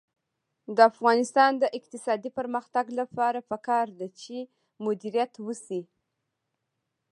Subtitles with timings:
[0.75, 4.35] د افغانستان د اقتصادي پرمختګ لپاره پکار ده چې
[4.85, 5.81] مدیریت وشي.